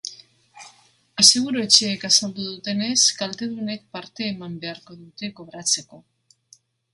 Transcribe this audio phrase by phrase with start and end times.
[1.23, 6.03] Aseguru-etxeek azaldu dutenez, kaltedunek parte eman beharko dute kobratzeko.